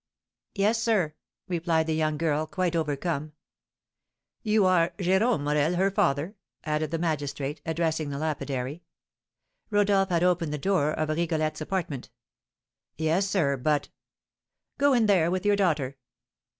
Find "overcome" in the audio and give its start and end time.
2.75-3.33